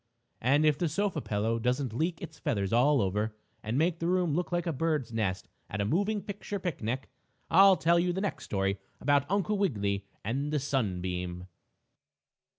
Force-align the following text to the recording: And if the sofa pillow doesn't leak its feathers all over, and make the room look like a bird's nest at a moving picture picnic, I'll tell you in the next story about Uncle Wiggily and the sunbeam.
And 0.41 0.65
if 0.65 0.79
the 0.79 0.89
sofa 0.89 1.21
pillow 1.21 1.59
doesn't 1.59 1.93
leak 1.93 2.23
its 2.23 2.39
feathers 2.39 2.73
all 2.73 3.03
over, 3.03 3.35
and 3.61 3.77
make 3.77 3.99
the 3.99 4.07
room 4.07 4.33
look 4.33 4.51
like 4.51 4.65
a 4.65 4.73
bird's 4.73 5.13
nest 5.13 5.47
at 5.69 5.79
a 5.79 5.85
moving 5.85 6.23
picture 6.23 6.57
picnic, 6.57 7.07
I'll 7.51 7.75
tell 7.77 7.99
you 7.99 8.09
in 8.09 8.15
the 8.15 8.21
next 8.21 8.45
story 8.45 8.79
about 8.99 9.29
Uncle 9.29 9.59
Wiggily 9.59 10.07
and 10.23 10.51
the 10.51 10.57
sunbeam. 10.57 11.45